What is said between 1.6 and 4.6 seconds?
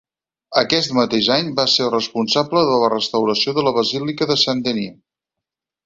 ser el responsable de la restauració de la Basílica de